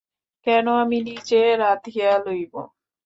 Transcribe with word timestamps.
কেন, 0.47 0.65
আমি 0.75 0.97
নিজে 1.01 1.41
রাঁধিয়া 1.57 2.11
লইব। 2.25 2.53